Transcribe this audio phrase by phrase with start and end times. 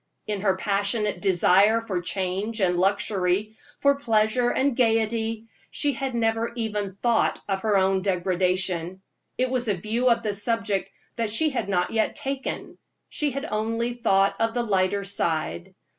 [0.25, 6.51] In her passionate desire for change and luxury, for pleasure and gayety, she had never
[6.55, 9.03] even thought of her own degradation;
[9.37, 12.79] it was a view of the subject that she had not yet taken;
[13.09, 15.71] she had only thought of the lighter side.